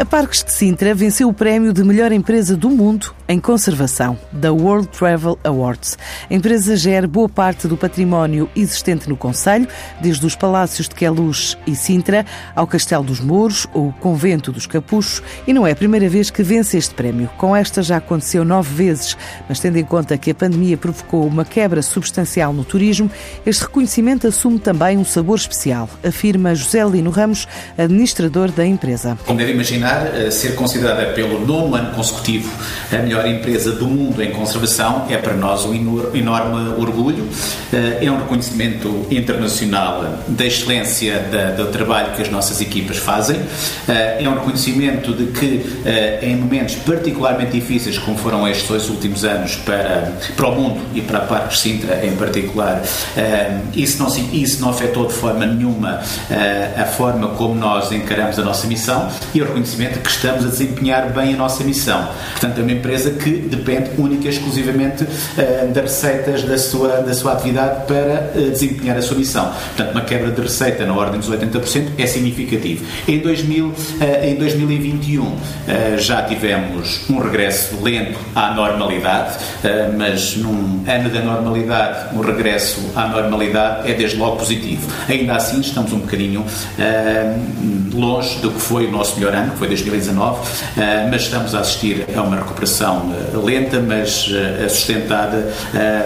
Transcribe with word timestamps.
A 0.00 0.04
Parques 0.04 0.44
de 0.44 0.52
Sintra 0.52 0.94
venceu 0.94 1.28
o 1.28 1.32
prémio 1.32 1.72
de 1.72 1.82
melhor 1.82 2.12
empresa 2.12 2.56
do 2.56 2.70
mundo 2.70 3.12
em 3.26 3.40
conservação 3.40 4.16
da 4.30 4.52
World 4.52 4.86
Travel 4.88 5.36
Awards. 5.42 5.98
A 6.30 6.32
empresa 6.32 6.76
gera 6.76 7.06
boa 7.08 7.28
parte 7.28 7.66
do 7.66 7.76
património 7.76 8.48
existente 8.54 9.08
no 9.08 9.16
Conselho, 9.16 9.66
desde 10.00 10.24
os 10.24 10.36
palácios 10.36 10.88
de 10.88 10.94
Queluz 10.94 11.58
e 11.66 11.74
Sintra 11.74 12.24
ao 12.54 12.64
Castelo 12.64 13.02
dos 13.02 13.18
Mouros 13.18 13.66
ou 13.74 13.88
o 13.88 13.92
Convento 13.92 14.52
dos 14.52 14.66
Capuchos, 14.66 15.20
e 15.48 15.52
não 15.52 15.66
é 15.66 15.72
a 15.72 15.76
primeira 15.76 16.08
vez 16.08 16.30
que 16.30 16.44
vence 16.44 16.78
este 16.78 16.94
prémio. 16.94 17.28
Com 17.36 17.54
esta 17.54 17.82
já 17.82 17.96
aconteceu 17.96 18.44
nove 18.44 18.72
vezes, 18.72 19.16
mas 19.48 19.58
tendo 19.58 19.78
em 19.78 19.84
conta 19.84 20.16
que 20.16 20.30
a 20.30 20.34
pandemia 20.34 20.76
provocou 20.76 21.26
uma 21.26 21.44
quebra 21.44 21.82
substancial 21.82 22.52
no 22.52 22.64
turismo, 22.64 23.10
este 23.44 23.62
reconhecimento 23.62 24.28
assume 24.28 24.60
também 24.60 24.96
um 24.96 25.04
sabor 25.04 25.38
especial, 25.38 25.90
afirma 26.06 26.54
José 26.54 26.84
Lino 26.84 27.10
Ramos, 27.10 27.48
administrador 27.76 28.52
da 28.52 28.64
empresa. 28.64 29.18
Como 29.26 29.38
deve 29.38 29.52
imaginar, 29.52 29.87
eh, 29.90 30.30
ser 30.30 30.54
considerada 30.54 31.06
pelo 31.12 31.44
nono 31.46 31.74
ano 31.74 31.92
consecutivo 31.94 32.50
a 32.92 32.96
melhor 32.96 33.26
empresa 33.26 33.72
do 33.72 33.86
mundo 33.86 34.22
em 34.22 34.30
conservação 34.30 35.06
é 35.10 35.16
para 35.16 35.34
nós 35.34 35.64
um 35.64 35.74
enorme 36.14 36.74
orgulho. 36.78 37.28
Eh, 37.72 38.06
é 38.06 38.10
um 38.10 38.18
reconhecimento 38.18 39.06
internacional 39.10 40.18
da 40.26 40.46
excelência 40.46 41.24
do 41.56 41.66
trabalho 41.66 42.14
que 42.14 42.22
as 42.22 42.30
nossas 42.30 42.60
equipas 42.60 42.96
fazem. 42.96 43.40
Eh, 43.88 44.24
é 44.24 44.28
um 44.28 44.34
reconhecimento 44.34 45.12
de 45.12 45.26
que 45.26 45.64
em 46.22 46.36
momentos 46.36 46.76
particularmente 46.76 47.52
difíceis, 47.52 47.98
como 47.98 48.16
foram 48.16 48.46
estes 48.46 48.68
dois 48.68 48.88
últimos 48.88 49.24
anos 49.24 49.56
para, 49.56 50.12
para 50.36 50.48
o 50.48 50.54
mundo 50.54 50.80
e 50.94 51.00
para 51.00 51.18
a 51.18 51.22
Parques 51.22 51.60
Sintra 51.60 52.04
em 52.04 52.16
particular, 52.16 52.82
isso 53.74 54.02
não, 54.02 54.08
isso 54.32 54.60
não 54.60 54.70
afetou 54.70 55.06
de 55.06 55.14
forma 55.14 55.46
nenhuma 55.46 56.00
a 56.76 56.84
forma 56.84 57.28
como 57.30 57.54
nós 57.54 57.90
encaramos 57.92 58.38
a 58.38 58.42
nossa 58.42 58.66
missão 58.66 59.08
e 59.34 59.40
o 59.40 59.44
reconhecimento 59.44 59.77
reconhecimento 59.78 60.00
que 60.00 60.10
estamos 60.10 60.44
a 60.44 60.48
desempenhar 60.48 61.12
bem 61.12 61.34
a 61.34 61.36
nossa 61.36 61.62
missão. 61.62 62.08
Portanto, 62.32 62.58
é 62.58 62.62
uma 62.62 62.72
empresa 62.72 63.10
que 63.10 63.30
depende 63.30 63.90
única 63.96 64.26
e 64.26 64.30
exclusivamente 64.30 65.04
uh, 65.04 65.72
das 65.72 65.84
receitas 65.84 66.42
da 66.42 66.58
sua, 66.58 67.00
da 67.00 67.14
sua 67.14 67.32
atividade 67.32 67.86
para 67.86 68.32
uh, 68.34 68.50
desempenhar 68.50 68.96
a 68.96 69.02
sua 69.02 69.16
missão. 69.16 69.52
Portanto, 69.76 69.92
uma 69.92 70.00
quebra 70.02 70.32
de 70.32 70.40
receita 70.40 70.84
na 70.84 70.94
ordem 70.94 71.20
dos 71.20 71.30
80% 71.30 71.92
é 71.96 72.06
significativo. 72.06 72.84
Em, 73.06 73.20
2000, 73.20 73.66
uh, 73.66 73.74
em 74.24 74.34
2021 74.34 75.38
já 75.98 76.22
tivemos 76.22 77.08
um 77.08 77.18
regresso 77.18 77.82
lento 77.82 78.18
à 78.34 78.52
normalidade, 78.54 79.36
mas 79.96 80.36
num 80.36 80.82
ano 80.86 81.10
da 81.10 81.20
normalidade, 81.20 82.16
um 82.16 82.20
regresso 82.20 82.80
à 82.96 83.06
normalidade 83.06 83.90
é 83.90 83.94
desde 83.94 84.16
logo 84.16 84.36
positivo. 84.36 84.90
Ainda 85.08 85.36
assim, 85.36 85.60
estamos 85.60 85.92
um 85.92 85.98
bocadinho 85.98 86.44
longe 87.92 88.38
do 88.38 88.50
que 88.50 88.60
foi 88.60 88.86
o 88.86 88.90
nosso 88.90 89.18
melhor 89.18 89.34
ano, 89.34 89.52
que 89.52 89.58
foi 89.58 89.67
2019, 89.68 90.40
eh, 90.76 91.08
mas 91.10 91.22
estamos 91.22 91.54
a 91.54 91.60
assistir 91.60 92.06
a 92.16 92.22
uma 92.22 92.36
recuperação 92.36 93.14
eh, 93.14 93.36
lenta, 93.36 93.80
mas 93.80 94.30
eh, 94.32 94.68
sustentada 94.68 95.52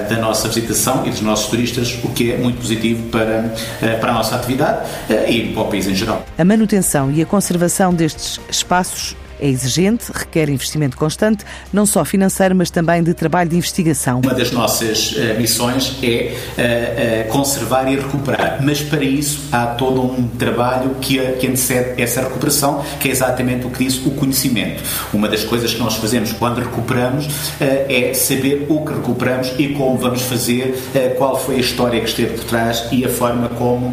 da 0.08 0.16
nossa 0.16 0.48
visitação 0.48 1.06
e 1.06 1.10
dos 1.10 1.20
nossos 1.20 1.48
turistas, 1.48 1.98
o 2.02 2.08
que 2.10 2.32
é 2.32 2.36
muito 2.36 2.58
positivo 2.58 3.08
para, 3.08 3.54
para 4.00 4.10
a 4.10 4.14
nossa 4.14 4.34
atividade 4.36 4.80
e 5.28 5.52
para 5.52 5.62
o 5.62 5.66
país 5.66 5.86
em 5.86 5.94
geral. 5.94 6.24
A 6.36 6.44
manutenção 6.44 7.10
e 7.10 7.22
a 7.22 7.26
conservação 7.26 7.94
destes 7.94 8.40
espaços 8.50 9.16
é 9.42 9.48
exigente, 9.48 10.12
requer 10.14 10.48
investimento 10.48 10.96
constante, 10.96 11.44
não 11.72 11.84
só 11.84 12.04
financeiro, 12.04 12.54
mas 12.54 12.70
também 12.70 13.02
de 13.02 13.12
trabalho 13.12 13.50
de 13.50 13.56
investigação. 13.56 14.20
Uma 14.20 14.34
das 14.34 14.52
nossas 14.52 15.12
uh, 15.12 15.36
missões 15.36 15.96
é 16.00 17.26
uh, 17.26 17.28
uh, 17.28 17.32
conservar 17.32 17.90
e 17.90 17.96
recuperar, 17.96 18.60
mas 18.62 18.80
para 18.80 19.02
isso 19.02 19.40
há 19.50 19.66
todo 19.66 20.00
um 20.00 20.28
trabalho 20.28 20.94
que, 21.00 21.18
que 21.32 21.48
antecede 21.48 22.00
essa 22.00 22.20
recuperação, 22.20 22.84
que 23.00 23.08
é 23.08 23.10
exatamente 23.10 23.66
o 23.66 23.70
que 23.70 23.84
diz 23.84 23.96
o 24.06 24.12
conhecimento. 24.12 24.84
Uma 25.12 25.28
das 25.28 25.42
coisas 25.42 25.74
que 25.74 25.80
nós 25.80 25.96
fazemos 25.96 26.32
quando 26.32 26.60
recuperamos 26.60 27.28
é 27.60 28.14
saber 28.14 28.66
o 28.68 28.84
que 28.84 28.92
recuperamos 28.92 29.52
e 29.58 29.68
como 29.70 29.98
vamos 29.98 30.22
fazer, 30.22 30.74
qual 31.18 31.36
foi 31.38 31.56
a 31.56 31.60
história 31.60 32.00
que 32.00 32.08
esteve 32.08 32.34
por 32.34 32.44
trás 32.44 32.86
e 32.92 33.04
a 33.04 33.08
forma 33.08 33.48
como 33.48 33.92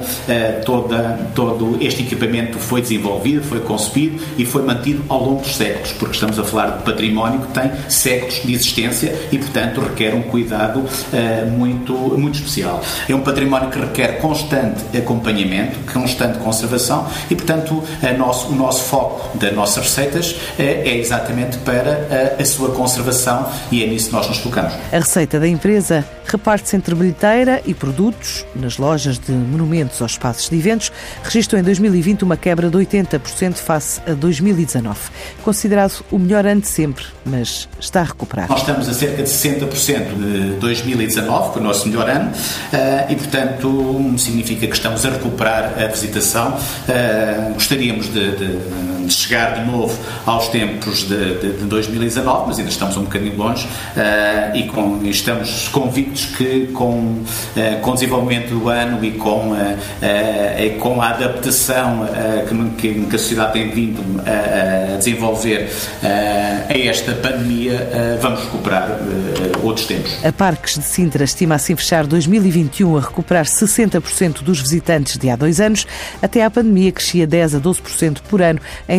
toda, 0.64 1.20
todo 1.34 1.78
este 1.82 2.04
equipamento 2.04 2.60
foi 2.60 2.82
desenvolvido, 2.82 3.44
foi 3.44 3.60
concebido 3.62 4.24
e 4.38 4.46
foi 4.46 4.64
mantido 4.64 5.04
ao 5.10 5.24
longo 5.24 5.39
longos 5.40 5.56
séculos, 5.56 5.92
porque 5.94 6.14
estamos 6.14 6.38
a 6.38 6.44
falar 6.44 6.78
de 6.78 6.84
património 6.84 7.42
que 7.42 7.54
tem 7.54 7.72
séculos 7.88 8.42
de 8.44 8.54
existência 8.54 9.16
e, 9.32 9.38
portanto, 9.38 9.82
requer 9.82 10.14
um 10.14 10.22
cuidado 10.22 10.80
uh, 10.80 11.50
muito, 11.50 11.94
muito 11.94 12.36
especial. 12.36 12.82
É 13.08 13.16
um 13.16 13.22
património 13.22 13.70
que 13.70 13.80
requer 13.80 14.20
constante 14.20 14.86
acompanhamento, 14.98 15.80
constante 15.92 16.38
conservação 16.40 17.08
e, 17.30 17.36
portanto, 17.36 17.84
nosso, 18.18 18.50
o 18.50 18.56
nosso 18.56 18.84
foco 18.84 19.38
das 19.38 19.54
nossas 19.54 19.84
receitas 19.84 20.32
uh, 20.32 20.38
é 20.60 20.98
exatamente 20.98 21.58
para 21.60 22.36
a, 22.38 22.42
a 22.42 22.46
sua 22.46 22.72
conservação 22.72 23.50
e 23.72 23.84
é 23.84 23.88
nisso 23.88 24.10
que 24.10 24.16
nós 24.16 24.28
nos 24.28 24.38
focamos. 24.38 24.74
A 24.92 24.98
receita 24.98 25.40
da 25.40 25.48
empresa 25.48 26.06
reparte-se 26.30 26.76
entre 26.76 26.96
bilheteira 26.96 27.62
e 27.66 27.74
produtos 27.74 28.46
nas 28.56 28.78
lojas 28.78 29.18
de 29.18 29.32
monumentos 29.32 30.02
aos 30.02 30.14
espaços 30.14 30.50
de 30.50 30.58
eventos, 30.58 30.92
registrou 31.24 31.60
em 31.60 31.64
2020 31.64 32.24
uma 32.24 32.38
quebra 32.38 32.70
de 32.70 32.78
80% 32.78 33.56
face 33.56 34.02
a 34.08 34.14
2019 34.14 35.00
considerado 35.44 36.06
o 36.12 36.20
melhor 36.20 36.46
ano 36.46 36.62
de 36.62 36.68
sempre, 36.68 37.06
mas 37.26 37.68
está 37.80 38.02
a 38.02 38.04
recuperar. 38.04 38.48
Nós 38.50 38.62
estamos 38.62 38.88
a 38.88 38.94
cerca 38.94 39.24
de 39.24 39.30
60% 39.30 40.16
de 40.16 40.60
2019, 40.60 41.54
que 41.54 41.58
é 41.58 41.62
o 41.62 41.64
nosso 41.64 41.88
melhor 41.88 42.10
ano, 42.10 42.32
eh, 42.72 43.08
e 43.10 43.16
portanto 43.16 44.14
significa 44.18 44.68
que 44.68 44.76
estamos 44.76 45.06
a 45.06 45.10
recuperar 45.10 45.74
a 45.82 45.88
visitação. 45.88 46.58
Eh, 46.88 47.52
gostaríamos 47.54 48.08
de, 48.14 48.32
de, 48.36 48.58
de 49.16 49.22
chegar 49.22 49.56
de 49.56 49.70
novo 49.70 49.98
aos 50.26 50.48
tempos 50.50 51.08
de, 51.08 51.40
de, 51.40 51.66
2019, 51.66 52.48
mas 52.48 52.58
ainda 52.58 52.70
estamos 52.70 52.98
um 52.98 53.04
bocadinho 53.04 53.38
longe 53.38 53.66
uh, 53.66 54.56
e, 54.56 54.64
com, 54.68 55.00
e 55.04 55.10
estamos 55.10 55.68
convictos 55.70 56.26
que 56.26 56.68
com, 56.68 56.94
uh, 56.94 57.80
com 57.82 57.92
o 57.92 57.94
desenvolvimento 57.94 58.50
do 58.50 58.70
ano 58.70 59.04
e 59.04 59.12
com, 59.12 59.52
uh, 59.52 60.80
com 60.80 61.02
a 61.02 61.10
adaptação 61.10 62.08
que, 62.78 63.06
que, 63.06 63.16
a 63.16 63.20
sociedade 63.20 63.54
tem 63.54 63.70
vindo 63.70 64.02
a, 64.26 64.94
a 64.94 64.98
desenvolver 64.98 65.70
a 66.04 66.78
esta 66.78 67.14
pandemia, 67.14 68.18
vamos 68.22 68.42
recuperar 68.42 68.98
outros 69.64 69.88
tempos. 69.88 70.24
A 70.24 70.32
Parques 70.32 70.76
de 70.76 70.84
Sintra 70.84 71.24
estima 71.24 71.56
assim 71.56 71.76
fechar 71.76 72.06
2021 72.06 72.98
a 72.98 73.02
recuperar 73.02 73.46
60% 73.46 74.42
dos 74.42 74.60
visitantes 74.60 75.18
de 75.18 75.30
há 75.30 75.36
dois 75.36 75.60
anos. 75.60 75.86
Até 76.22 76.44
à 76.44 76.50
pandemia 76.50 76.92
crescia 76.92 77.28
10 77.28 77.56
a 77.56 77.60
12% 77.60 78.20
por 78.30 78.42
ano 78.42 78.60
em 78.88 78.99